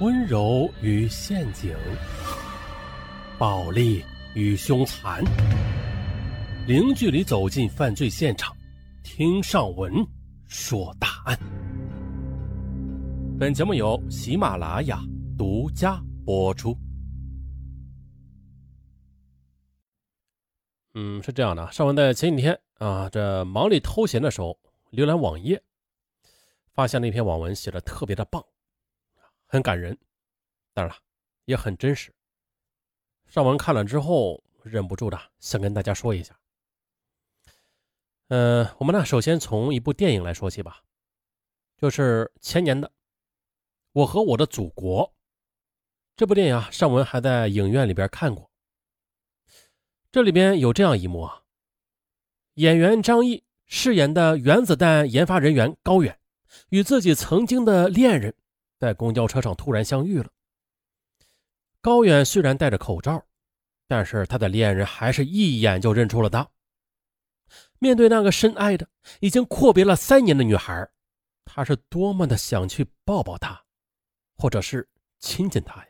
[0.00, 1.72] 温柔与陷阱，
[3.38, 5.22] 暴力与凶残，
[6.66, 8.56] 零距离走进犯罪现场，
[9.04, 10.04] 听上文
[10.48, 11.38] 说大案。
[13.38, 15.00] 本节目由喜马拉雅
[15.38, 16.76] 独家播出。
[20.94, 24.58] 嗯，是这样的，上文在前几天啊，这忙里偷闲的时候，
[24.90, 25.62] 浏览网页，
[26.72, 28.44] 发现了一篇网文，写的特别的棒。
[29.54, 29.96] 很感人，
[30.72, 31.00] 当然了，
[31.44, 32.12] 也很真实。
[33.28, 36.36] 上文看了之后，忍不住的想跟大家说一下。
[38.30, 40.82] 嗯，我们呢，首先从一部电影来说起吧，
[41.76, 42.88] 就是前年的
[43.92, 45.06] 《我和我的祖国》
[46.16, 48.50] 这部电影啊，上文还在影院里边看过。
[50.10, 51.44] 这里边有这样一幕啊，
[52.54, 56.18] 演员张译饰演的原子弹研发人员高远，
[56.70, 58.34] 与自己曾经的恋人。
[58.84, 60.30] 在公交车上突然相遇了。
[61.80, 63.24] 高远虽然戴着口罩，
[63.88, 66.46] 但是他的恋人还是一眼就认出了他。
[67.78, 68.86] 面对那个深爱的、
[69.20, 70.86] 已经阔别了三年的女孩，
[71.46, 73.64] 他是多么的想去抱抱她，
[74.36, 74.86] 或者是
[75.18, 75.88] 亲近她呀！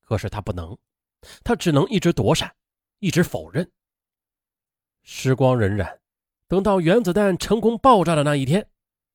[0.00, 0.78] 可是他不能，
[1.42, 2.54] 他只能一直躲闪，
[3.00, 3.68] 一直否认。
[5.02, 5.98] 时光荏苒，
[6.46, 8.68] 等到原子弹成功爆炸的那一天。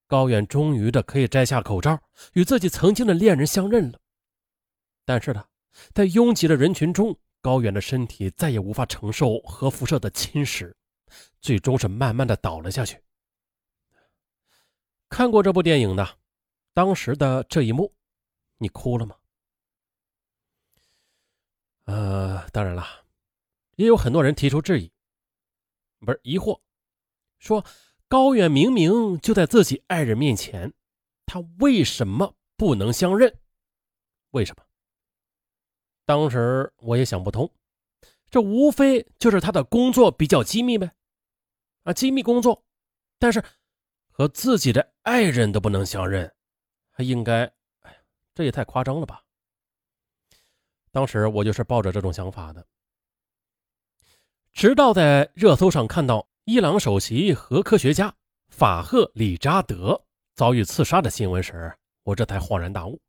[0.09, 2.01] 高远终于的可以摘下口罩，
[2.33, 3.99] 与自己曾经的恋人相认了。
[5.05, 5.45] 但是呢，
[5.93, 10.73] 在拥挤的人群中，高远的身体再也无法承受核辐射的侵蚀，
[11.41, 12.99] 最终是慢慢的倒了下去。
[15.09, 16.17] 看过这部电影的，
[16.73, 17.93] 当时的这一幕，
[18.57, 19.15] 你哭了吗？
[21.85, 22.83] 呃，当然了，
[23.75, 24.91] 也有很多人提出质疑，
[25.99, 26.59] 不是疑惑，
[27.37, 27.63] 说。
[28.09, 30.73] 高远明明就在自己爱人面前，
[31.27, 33.37] 他为什么不能相认？
[34.31, 34.63] 为什么？
[36.05, 37.53] 当时我也想不通，
[38.31, 40.91] 这无非就是他的工作比较机密呗，
[41.83, 42.65] 啊，机密工作，
[43.19, 43.43] 但是
[44.09, 46.33] 和自己的爱人都不能相认，
[46.89, 47.43] 还应该，
[47.81, 47.95] 哎，
[48.33, 49.23] 这也太夸张了吧！
[50.89, 52.65] 当时我就是抱着这种想法的，
[54.51, 56.27] 直到在热搜上看到。
[56.49, 58.11] 伊朗首席核科学家
[58.47, 61.71] 法赫里扎德遭遇刺杀的新闻时，
[62.01, 62.99] 我这才恍然大悟。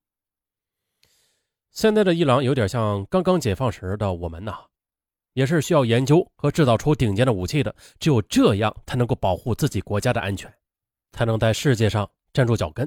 [1.71, 4.59] 现在的伊朗有点像刚刚解放时的我们呐，
[5.33, 7.75] 也是需要研究和制造出顶尖的武器的。
[7.99, 10.53] 只有这样，才能够保护自己国家的安全，
[11.13, 12.87] 才能在世界上站住脚跟。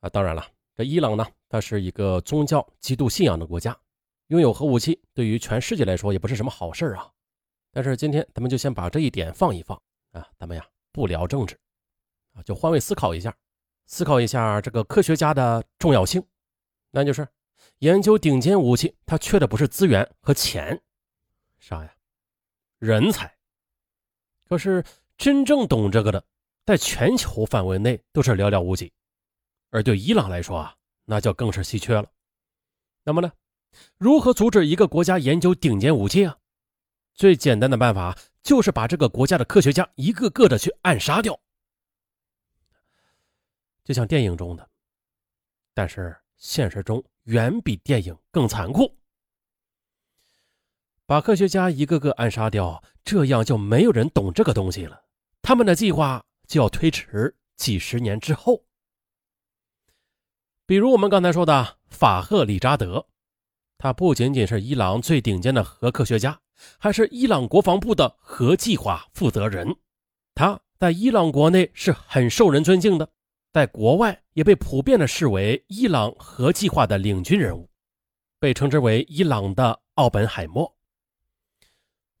[0.00, 3.78] 啊，当然了，这伊朗呢，它是一个宗教极度信仰的国家，
[4.26, 7.08] 拥有核武器对于全世界来说也不是什么好事啊。
[7.78, 9.80] 但是今天咱们就先把这一点放一放
[10.10, 11.56] 啊，咱们呀不聊政治
[12.32, 13.32] 啊，就换位思考一下，
[13.86, 16.20] 思考一下这个科学家的重要性，
[16.90, 17.28] 那就是
[17.78, 20.82] 研究顶尖武器，他缺的不是资源和钱，
[21.60, 21.94] 啥呀？
[22.80, 23.32] 人才。
[24.48, 24.84] 可是
[25.16, 26.24] 真正懂这个的，
[26.66, 28.92] 在全球范围内都是寥寥无几，
[29.70, 30.74] 而对伊朗来说啊，
[31.04, 32.10] 那就更是稀缺了。
[33.04, 33.30] 那么呢，
[33.98, 36.36] 如何阻止一个国家研究顶尖武器啊？
[37.18, 41.36] 最简单的办法就是把这个国家的科学家一个个的去暗杀掉，
[43.82, 44.70] 就像电影中的，
[45.74, 48.96] 但是现实中远比电影更残酷。
[51.06, 55.02] 把科学家一个个暗杀掉，这样就没有人懂这个东西了，
[55.42, 58.64] 他们的计划就要推迟几十年之后。
[60.66, 63.08] 比如我们刚才说的法赫里扎德，
[63.76, 66.40] 他不仅仅是伊朗最顶尖的核科学家。
[66.78, 69.76] 还是伊朗国防部的核计划负责人，
[70.34, 73.08] 他在伊朗国内是很受人尊敬的，
[73.52, 77.68] 在国外也被普遍的视为伊朗核计划的领军人物，
[78.40, 80.76] 被称之为伊朗的奥本海默。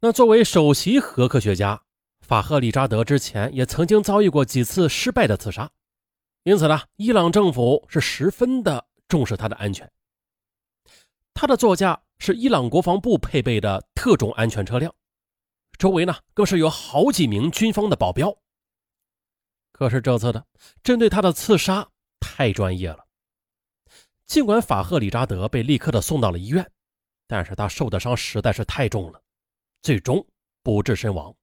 [0.00, 1.82] 那作为首席核科学家，
[2.20, 5.70] 法赫里扎德之前也曾经遭遇过几次失败的刺杀，
[6.44, 9.90] 因此呢，伊朗政府是十分的重视他的安全。
[11.34, 12.00] 他的座驾。
[12.20, 14.94] 是伊朗国防部配备的特种安全车辆，
[15.76, 18.32] 周围呢更是有好几名军方的保镖。
[19.72, 20.46] 可是这次的
[20.84, 21.90] 针对他的刺杀
[22.20, 23.04] 太专业了，
[24.24, 26.70] 尽管法赫里扎德被立刻的送到了医院，
[27.26, 29.20] 但是他受的伤实在是太重了，
[29.82, 30.24] 最终
[30.62, 31.34] 不治身亡。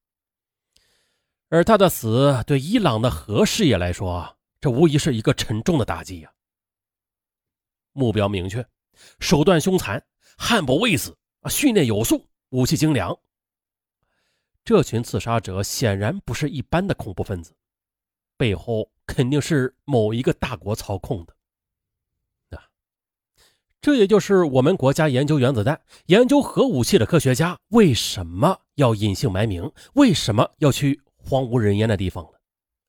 [1.50, 6.32] 而他的死对伊朗的核事业来说，这无疑是一个沉重的打击呀。
[7.92, 8.66] 目标明确，
[9.20, 10.02] 手段凶残。
[10.38, 11.14] 悍不畏死！
[11.50, 12.26] 训练有素，
[12.56, 13.14] 武器精良。
[14.64, 17.54] 这群刺杀者显然不是一般的恐怖分子，
[18.38, 21.36] 背后肯定是某一个大国操控的。
[22.56, 22.64] 啊，
[23.82, 32.40] 这也就是我们国家研究原子弹、研究核武器的科学家为什么要隐姓埋名，为什么要去荒无人烟的地方了，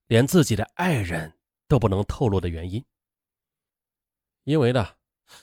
[0.07, 1.33] 连自己的爱人
[1.67, 2.81] 都不能透露的原因。
[4.45, 4.87] 因为呢，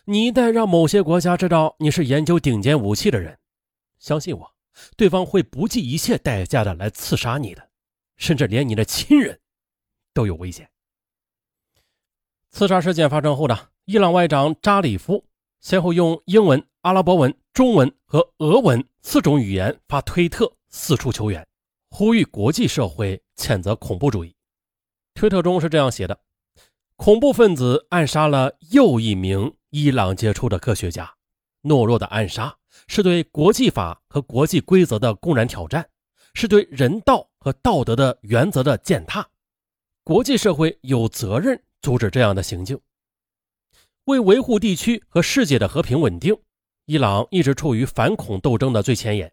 [0.06, 3.38] 你一旦让某些国家知道你是研究顶尖武器的人，
[3.98, 4.54] 相信我，
[4.96, 7.70] 对方会不计一切代价的来刺杀你的，
[8.16, 9.40] 甚至连你的亲人
[10.12, 10.70] 都有危险。
[12.50, 15.24] 刺杀事件发生后呢伊朗外长扎里夫
[15.60, 21.46] 先后用英文、阿拉伯文、中文和俄文四种语言发推特四处求援，
[21.90, 24.34] 呼吁国际社会谴责恐怖主义。
[25.14, 26.20] 推特中是这样写的
[26.96, 31.14] ：“恐怖分子暗杀了又一名伊朗杰出的科学家，
[31.62, 35.88] 懦弱的暗杀是对国际法和国际规则的公然挑战，
[36.34, 39.28] 是对人道和道德的原则的践踏。
[40.02, 42.78] 国际社会有责任阻止这样的行径。”
[44.04, 46.36] 为维护地区和世界的和平稳定，
[46.84, 49.32] 伊朗一直处于反恐斗争的最前沿。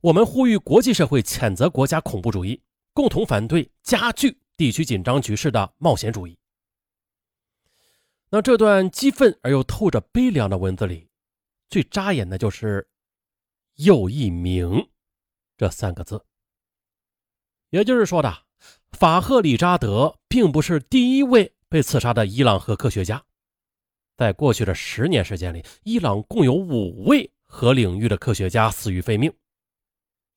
[0.00, 2.60] 我们呼吁国际社会谴责国家恐怖主义，
[2.92, 6.36] 共同反对加剧地区紧张局势的冒险主义。
[8.30, 11.08] 那这段激愤而又透着悲凉的文字里，
[11.70, 12.86] 最扎眼的就是
[13.76, 14.90] “又一名”
[15.56, 16.22] 这三个字。
[17.70, 18.44] 也就是说的，
[18.90, 23.24] 法赫里扎德并不是第一位被刺杀的伊朗核科学家。
[24.16, 29.32] 在过去的十年时间里，伊朗共有五位核领域的科学家死于非命。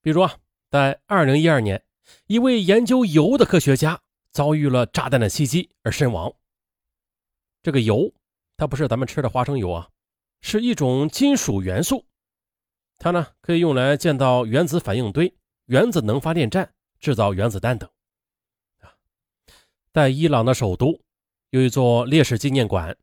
[0.01, 0.37] 比如啊，
[0.69, 1.83] 在2012年，
[2.27, 3.99] 一位研究铀的科学家
[4.31, 6.31] 遭遇了炸弹的袭击而身亡。
[7.61, 8.13] 这个铀，
[8.55, 9.89] 它不是咱们吃的花生油啊，
[10.43, 12.05] 是一种金属元素，
[12.99, 15.33] 它呢可以用来建造原子反应堆、
[15.65, 17.89] 原子能发电站、制造原子弹等。
[19.93, 21.01] 在伊朗的首都，
[21.51, 22.95] 有一座烈士纪念馆。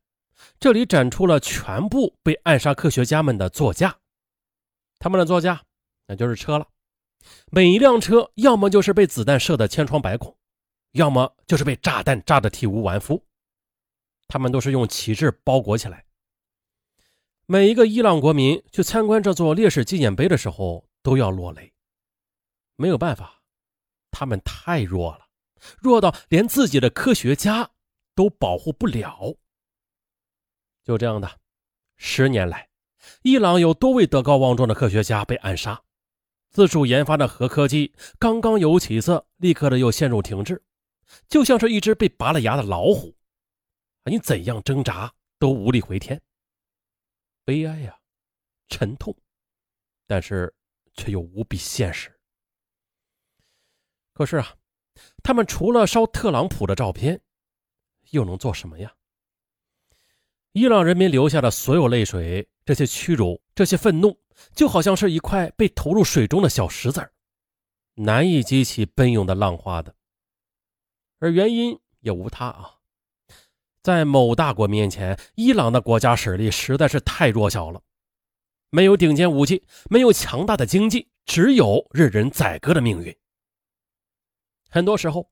[0.59, 3.97] 这里展出了全部被暗杀科学家们的座驾，
[4.99, 5.63] 他们的座驾
[6.07, 6.67] 那就是车了。
[7.51, 10.37] 每一辆车要么就是被子弹射得千疮百孔，
[10.91, 13.23] 要么就是被炸弹炸得体无完肤。
[14.27, 16.05] 他们都是用旗帜包裹起来。
[17.45, 21.73] 每一个伊朗国民去参观这座烈士纪念碑的时候都要落泪。
[22.75, 23.41] 没有办法，
[24.09, 25.27] 他们太弱了，
[25.79, 27.71] 弱到连自己的科学家
[28.15, 29.35] 都保护不了。
[30.83, 31.39] 就这样的，
[31.97, 32.69] 十年来，
[33.21, 35.83] 伊朗有多位德高望重的科学家被暗杀，
[36.49, 40.63] 自主研发的核科技刚刚有起色，立刻的又陷入停滞，
[41.27, 43.15] 就像是一只被拔了牙的老虎，
[44.05, 46.19] 你怎样挣扎都无力回天。
[47.43, 47.99] 悲哀呀，
[48.69, 49.15] 沉痛，
[50.07, 50.53] 但是
[50.93, 52.15] 却又无比现实。
[54.13, 54.55] 可是啊，
[55.23, 57.21] 他们除了烧特朗普的照片，
[58.11, 58.93] 又能做什么呀？
[60.51, 64.19] 伊朗人民流下的所有泪水，这些屈辱，这些愤怒，
[64.53, 67.09] 就好像是一块被投入水中的小石子，
[67.93, 69.95] 难以激起奔涌的浪花的。
[71.19, 72.80] 而原因也无他啊，
[73.83, 77.81] 在某大国面前，伊朗的国家实力实在是太弱小了，
[78.69, 83.15] 没有顶尖武器，没有强大的经济，只有任人宰割的命运。
[84.69, 85.31] 很多时候，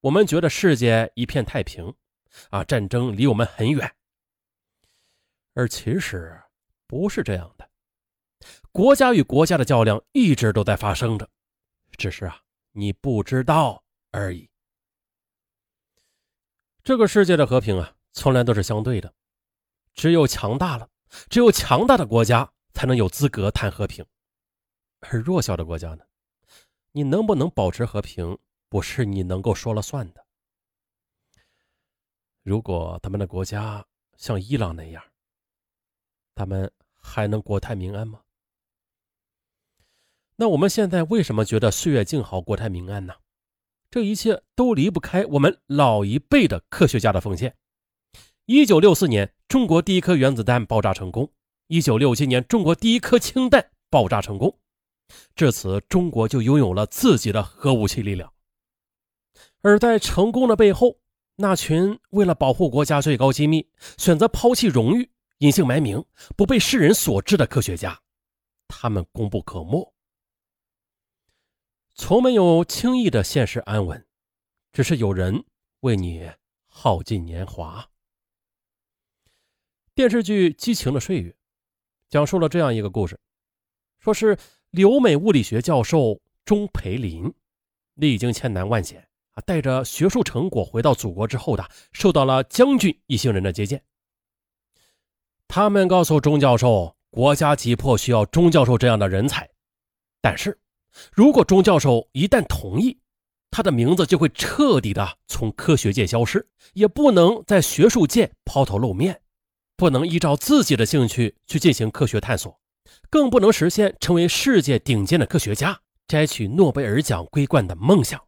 [0.00, 1.94] 我们觉得世界一片太平，
[2.48, 3.94] 啊，战争离我们很远。
[5.54, 6.40] 而其实
[6.86, 7.68] 不是这样的，
[8.72, 11.28] 国家与国家的较量一直都在发生着，
[11.98, 12.40] 只是啊
[12.72, 14.49] 你不知道而已。
[16.82, 19.12] 这个世界的和平啊，从来都是相对的，
[19.94, 20.88] 只有强大了，
[21.28, 24.04] 只有强大的国家才能有资格谈和平，
[25.00, 26.04] 而弱小的国家呢，
[26.92, 30.24] 你能不能保持和平，不是你能够说了算的。
[32.42, 33.84] 如果他们的国家
[34.16, 35.04] 像伊朗那样，
[36.34, 38.22] 他们还能国泰民安吗？
[40.36, 43.14] 那我们现在为什么觉得岁月静好、国泰民安呢？
[43.90, 47.56] 这一切都离不开我们老一辈的科学家的奉献。
[48.46, 51.26] 一九六四年，中国第一颗原子弹爆炸成功；
[51.66, 54.56] 一九六七年，中国第一颗氢弹爆炸成功。
[55.34, 58.32] 至此，中国就拥有了自己的核武器力量。
[59.62, 60.98] 而在成功的背后，
[61.36, 65.10] 那群为了保护国家最高机密，选择抛弃荣誉。
[65.38, 66.04] 隐姓埋名、
[66.36, 67.98] 不被世人所知的科学家，
[68.68, 69.89] 他们功不可没。
[72.00, 74.06] 从没有轻易的现实安稳，
[74.72, 75.44] 只是有人
[75.80, 76.30] 为你
[76.66, 77.90] 耗尽年华。
[79.94, 81.30] 电视剧《激情的岁月》
[82.08, 83.20] 讲述了这样一个故事：
[83.98, 84.38] 说是
[84.70, 87.30] 留美物理学教授钟培林
[87.96, 93.84] 历经千难万险啊，带着学术成果回到祖国之后的，受到了将军一行人的接见。
[95.46, 99.50] 他们告诉钟教授，国家急迫需要钟教授这样的人才。
[100.22, 100.58] 但是，
[101.12, 102.98] 如果钟教授一旦同意，
[103.50, 109.22] 他的名字就会彻底的从科学界消失，也不能在学术界抛头露面，
[109.76, 112.60] 不能依照自己的兴趣去进行科学探索，
[113.08, 118.20] 更不能实现成为世界顶尖的科学家、摘取诺贝尔奖桂冠的梦想。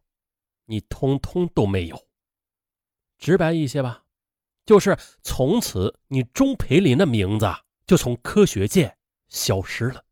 [0.65, 2.07] 你通通都没有。
[3.17, 4.03] 直白一些吧，
[4.65, 7.45] 就是从此你钟培林的名字
[7.85, 8.97] 就从科学界
[9.29, 10.03] 消失了。